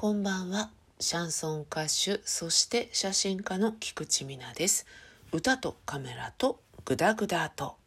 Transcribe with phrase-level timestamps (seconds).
[0.00, 0.70] こんばんは。
[1.00, 4.86] シャンソン歌手、そして写真家の菊池美奈です。
[5.32, 7.78] 歌とカメラとグダグダと。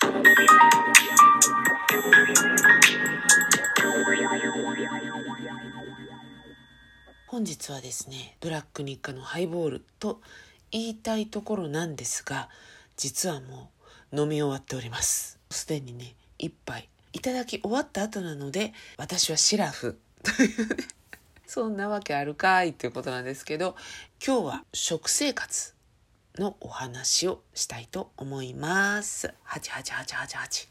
[7.27, 10.19] 本日はですね、ブラック日課のハイボールと
[10.69, 12.49] 言いたいところなんですが、
[12.97, 13.69] 実はも
[14.11, 15.39] う飲み終わっております。
[15.49, 20.75] すでにね、一杯いただき終わった後なので、私はシラフというね、
[21.53, 23.75] そんなわけあるかいっていうことなんですけど
[24.25, 25.73] 今日は食生活
[26.37, 29.33] のお話をしたいと思います。
[29.47, 30.69] 888888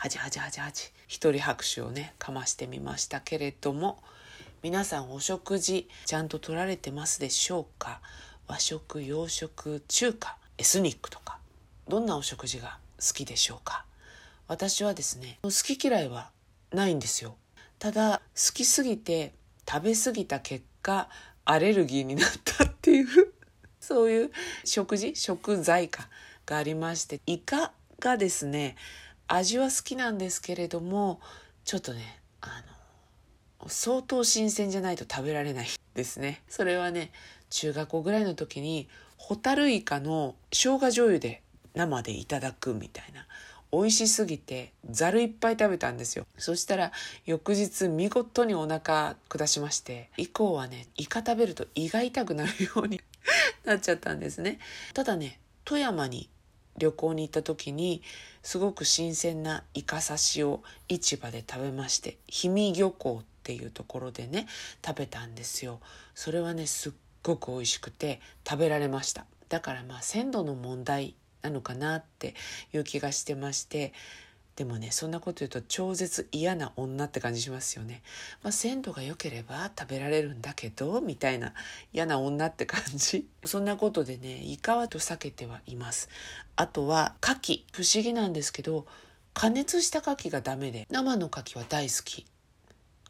[0.00, 4.02] 8888 一人拍手をねかましてみましたけれども
[4.62, 8.00] 皆さんお食事ちゃんと取られてますでしょうか？
[8.48, 11.38] 和食洋食中華エスニックとか
[11.86, 13.84] どんなお食事が好きでしょうか？
[14.48, 16.30] 私はですね好き嫌いは
[16.72, 17.36] ないんですよ。
[17.78, 19.34] ただ好きすぎて
[19.68, 21.08] 食べ過ぎた結果
[21.44, 23.06] アレルギーになったっていう。
[23.80, 24.32] そういう
[24.64, 26.08] 食事食材か
[26.44, 28.74] がありましてイカがですね
[29.28, 31.20] 味は好きなんですけれども
[31.64, 32.64] ちょっとねあ
[33.62, 36.42] の相当新鮮じゃないと食べられないですね。
[36.48, 37.12] それはね
[37.50, 41.42] 中学校ぐらいの時にホタルイカの生姜醤油で
[41.74, 43.26] 生でいただくみたいな。
[43.76, 46.26] 美味しすぎてざるいっぱい食べたんですよ。
[46.38, 46.92] そしたら
[47.26, 53.02] 翌日見事にお腹下しまして以降はねイカ食べると胃が痛くなるように
[53.64, 54.58] なっちゃったんですね。
[54.94, 56.30] ただね富山に
[56.78, 58.02] 旅行に行った時に
[58.42, 64.46] すごく新鮮なイカ刺しを市場で食べまして氷見漁港っていうところでね
[64.84, 65.80] 食べたんですよ。
[66.14, 69.26] それはねすっごく美味しくて食べられました。
[69.48, 72.34] だからまあ鮮度の問題なのかなって
[72.72, 73.92] いう気がしてまして
[74.56, 78.02] でもねそんなこと言うと超絶嫌な女って感じしますよね。
[78.42, 81.52] まあ、鮮度が良ければ食べられるんだけどみたいな
[81.92, 83.28] 嫌な女って感じ。
[83.44, 86.08] そんなことでねイカはと避けてはいます。
[86.56, 88.86] あとは牡蠣不思議なんですけど
[89.34, 92.24] 加熱した牡蠣がダメで生の牡蠣は大好き。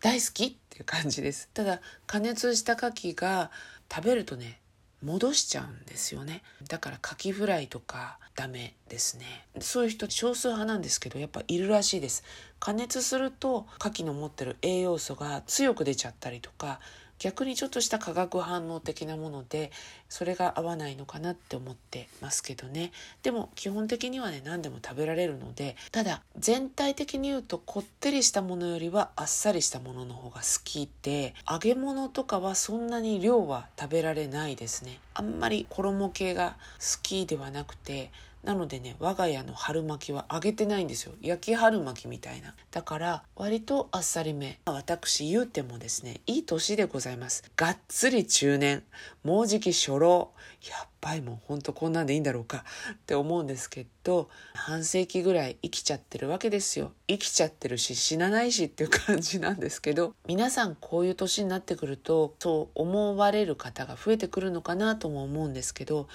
[0.01, 1.49] 大好きっていう感じです。
[1.55, 3.53] ただ加熱した牡蠣が
[3.89, 4.61] 食べるとね
[5.07, 6.43] 戻しちゃうんですよね。
[6.69, 9.47] だからカキフライとかダメですね。
[9.61, 12.25] そういう人少数派なんですけどやっぱいるらしいです。
[12.59, 16.81] 加熱すると牡蠣の持ってる栄養素が強く出ちゃったりとか
[17.19, 19.71] 逆にちょっとした化学反応的なもので
[20.09, 22.93] それが合わないのかなって思ってますけどね。
[23.23, 35.01] でも基本的にはね何でも食べられるのでただ全体的に言うとこってりしたものよりはあっさりしたものの方が好きで揚げ物とかはそんなに量は食べられないですね。
[35.15, 38.11] あんまり衣系が好きではなくて
[38.47, 41.13] なのでね我が家の春巻きは揚げてないんですよ。
[41.21, 42.55] 焼き春巻きみたいな。
[42.71, 44.61] だから割とあっさりめ。
[44.65, 47.43] 私言うてもですねいい年でございます。
[47.57, 48.85] がっつり中年。
[49.25, 50.31] もうじき初老。
[50.71, 52.65] やっぱりもうほんとこんなんでいいんだろうか。
[52.93, 56.93] って思うんですけど半世紀ぐらい生きちゃってるわけですよ。
[57.09, 66.07] 生きちゃってるし死なないしっていう感じなんですけど皆さんこういう年になってくるとそう思われる方が増えてくるのかなとも思うんですけど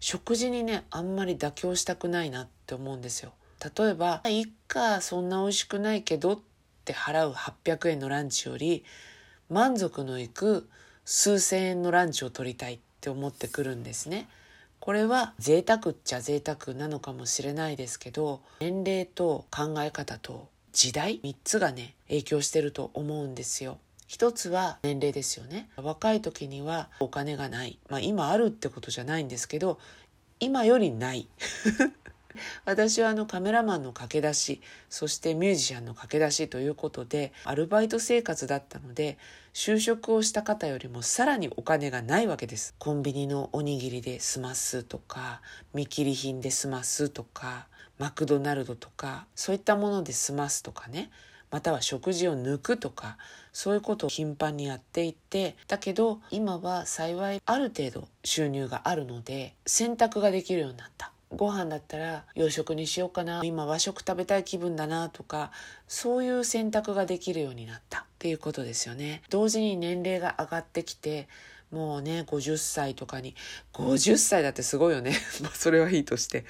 [0.00, 3.32] 食事にねあんまり妥協したくないなって思うんですよ。
[3.76, 6.40] 例えば「いっかそんな美味しくないけど」っ
[6.84, 8.84] て払う800円のランチより
[9.48, 10.68] 満足のいく
[11.04, 14.28] 数千円のランチを取りたいって思ってくるんですね。
[14.80, 23.78] これは贅沢っちゃ贅沢なのかもしれないですけど年齢と考え方と時代3つがね影響してると思うんですよ。
[24.08, 25.68] 一つは年齢ですよね。
[25.76, 27.78] 若い時にはお金がない。
[27.90, 29.78] まあ今あるってことじゃないんですけど
[30.40, 31.28] 今よりない。
[32.64, 39.18] 私はあのカメラマンの駆け出しそしてミュージシャンの駆け出しということでアルバイト生活だったので
[39.52, 42.74] 就職をした方よりもさらにお金がないわけです。
[42.78, 45.42] コンビニのおにぎりで済ますとか
[45.74, 47.66] 見切り品で済ますとか
[47.98, 51.10] マクドナルドとかそういったもので済ますとかね。
[51.50, 53.16] または食事を抜くとか
[53.52, 61.12] そういうことを頻繁にやっていてだけど今は幸いある程度収入があるので選択ができるようになった。
[61.30, 63.42] ご飯だったら洋食にしようかな。
[63.44, 65.50] 今和食食べたい気分だなとか
[65.86, 69.22] そういう選択ができるようになったっていうことですよね。
[69.28, 71.28] 同時に年齢が上がってきて
[71.70, 73.34] もうね50歳とかに
[73.74, 75.12] 50歳だってすごいよね
[75.54, 76.44] それはいいとして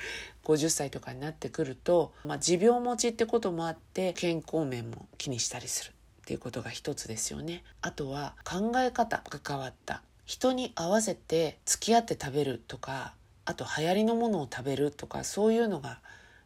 [0.45, 5.93] 50歳とかになってくると、まあ、持病持ちってこともあって健康面も気にしたりするっ
[6.25, 7.65] ていうことが一つですよね。
[7.81, 10.03] あとは考え方が変わった。
[10.29, 13.15] 人に合わせて付き合って食べるとか
[13.47, 16.01] あと流行りのものを食べるとかそういうのが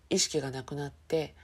[0.09, 1.35] 意識がなくなって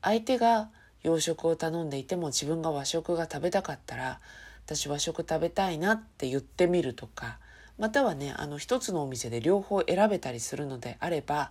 [0.00, 0.70] 相手が
[1.02, 4.20] 洋食を頼んでいても自分が和食が食べたかったら
[4.66, 7.38] 私和食食べたいなって言ってみるとか
[7.78, 11.50] またはねあの一つのお店で両方選べたりするのであれば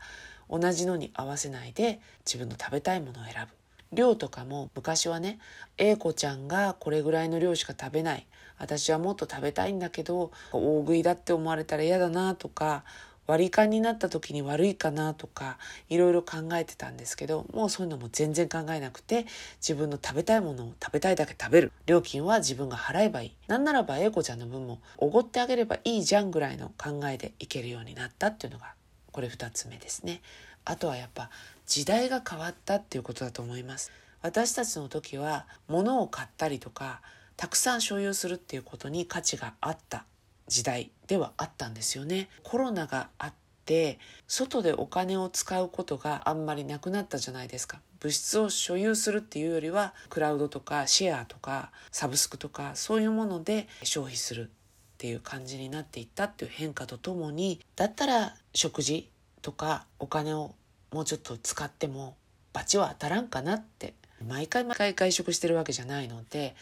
[0.49, 3.61] 同じのに合わせないで自分の食べたいものを選ぶ。
[3.93, 5.39] 量とかも昔はね
[5.77, 8.25] A 子ちゃんがこれぐらいの量しか食べない。
[8.57, 12.83] 私はもっと食べたいんだけど大食いだって思われたら嫌だなとか
[13.27, 15.57] 割り勘になった時に悪いかなとか
[15.89, 19.25] いろいろ考えてたんですけどもうそういうのも全然考えなくて
[19.59, 21.71] 自分の食べたいものを食べたいだけ食べる。
[21.85, 23.31] 料金は自分が払えばいい。
[23.47, 28.73] なんならば英子ちゃんの分もおごってあげればいいじゃんぐらいの考えでいけるようになったっていうのが
[29.11, 30.21] これ2つ目ですね。
[30.65, 31.29] あとはやっぱ
[31.65, 33.91] 時代が変わったっていうことだと思います。
[34.21, 37.01] 私たちの時は物を買ったりとか
[37.37, 40.05] たくさん所有するっていうことに価値があった。
[40.47, 42.29] 時代ではあったんですよね。
[42.43, 43.33] コロナがあっ
[43.65, 47.79] て外でお金を使うことがあんまりなくなったじゃないですか。
[47.99, 59.09] 物質を所有するっていうよりはクラウドとかシェアとかサブスクとかそういうもので消費するっていう感じになっていったっていう変化とともにだったら食事
[59.41, 60.55] とかお金を
[60.91, 62.15] もうちょっと使っても
[62.53, 63.93] 罰は当たらんかなって
[64.27, 66.55] 毎回毎回外食してるわけじゃないので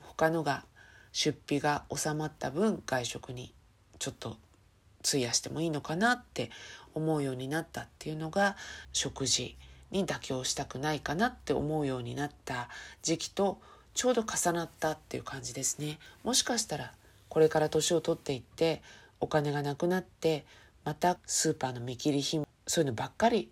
[0.00, 0.64] 他のが
[1.16, 3.54] 出費が収まった分外食に
[3.98, 4.36] ちょっと
[5.02, 6.50] 費やしてもいいのかなって
[6.92, 8.54] 思うようになったっていうのが
[8.92, 9.56] 食事
[9.90, 12.68] に妥協したくないかなって思うようになった
[13.02, 13.58] 時期と
[13.94, 15.98] ちょうど重なったっていう感じですね。
[16.22, 16.92] もしかしたら
[17.30, 18.82] これから年を取っていって
[19.18, 20.44] お金がなくなって
[20.84, 23.48] またスーパーの見切り品そういうのばっかり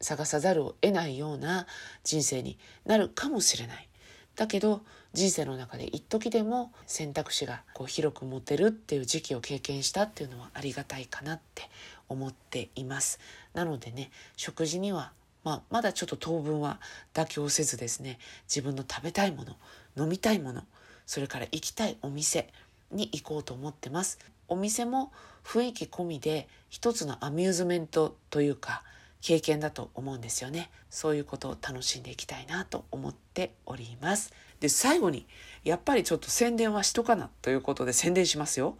[0.00, 1.66] 探さざるを得ないような
[2.04, 3.88] 人生になるかもしれない。
[4.36, 11.68] だけど人生の中で一時でも選択肢がこう広く持てるっていう時期を経験したっていうのはありがたいかなって
[12.08, 13.20] 思っています。
[13.54, 15.12] なのでね食事には
[15.44, 16.78] まあ、まだちょっと当分は
[17.14, 19.56] 妥協せずですね自分の食べたいもの
[19.96, 20.62] 飲みたいもの
[21.04, 22.48] それから行きたいお店
[22.92, 24.18] に行こうと思ってます。
[24.48, 25.12] お店も
[25.44, 28.82] 雰囲気込みで一つのアミューズメントというか
[29.20, 30.70] 経験だと思うんですよね。
[30.90, 34.32] そういうことを楽しんでいきたいなと思っております。
[34.62, 35.26] で最後に
[35.64, 38.76] やっぱりちょっと宣伝はしとかなということで宣伝しますよ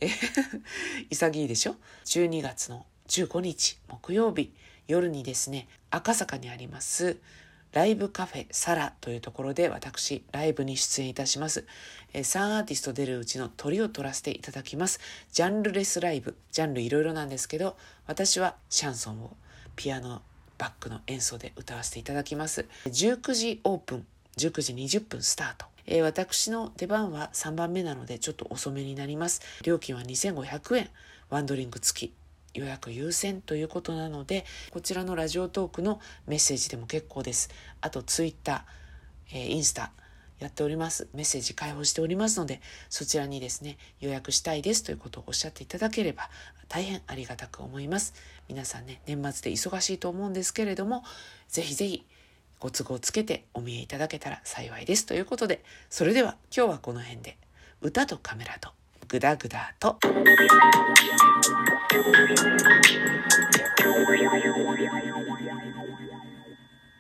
[0.00, 0.08] え
[1.10, 4.50] 潔いでしょ？12月の15日木曜日
[4.88, 7.18] 夜にですね赤坂にあります
[7.74, 11.66] ライブカフェサラというところで私ライブに出演いたします。
[12.14, 14.98] え3アーティスト出るうちの鳥を取らせていただきます。
[15.30, 16.36] ジャンルレスライブ。
[16.52, 19.36] ジャンルいろいろなんですけど私はシャンソンを
[19.74, 20.22] ピアノ
[20.56, 22.64] バックの演奏で歌わせていただきます。
[22.86, 24.06] 19時オープン、
[24.38, 25.64] 19時20分スタート。
[25.86, 29.40] えー、私の出番は3番目なのでちょっと遅めになります。
[29.62, 30.90] 料金は2500円、
[31.30, 32.12] ワンドリンク付き。
[32.52, 37.48] 予約優先ということなので、こちらのラジオトークのメッセージでも結構です。
[37.80, 39.92] あと、ツイッター、えー、インスタ、
[40.38, 41.08] やっております。
[41.14, 42.60] メッセージ開放しておりますので、
[42.90, 46.28] そちらにですね、予約したいですということをおっしゃっていただければ、
[46.68, 48.12] 大変ありがたく思います。
[48.48, 51.04] 皆さんね、年末で忙しいと思うんですけれども、
[51.48, 52.04] ぜひぜひ
[52.58, 55.06] ご都合つけてお見えいただけたら幸いです。
[55.06, 57.36] ということで、それでは今日はこの辺で、
[57.82, 58.70] 歌とカメラと、
[59.08, 59.98] グダグダと。